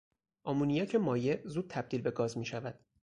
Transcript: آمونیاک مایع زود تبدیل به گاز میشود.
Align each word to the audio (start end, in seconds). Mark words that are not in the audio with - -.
آمونیاک 0.43 0.95
مایع 0.95 1.47
زود 1.47 1.67
تبدیل 1.69 2.01
به 2.01 2.11
گاز 2.11 2.37
میشود. 2.37 2.79